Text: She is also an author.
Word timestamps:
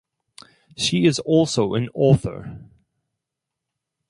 She 0.75 1.05
is 1.05 1.19
also 1.19 1.75
an 1.75 1.89
author. 1.93 2.59